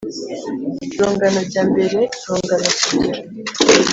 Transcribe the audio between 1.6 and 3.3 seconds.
mbere, rungano sugira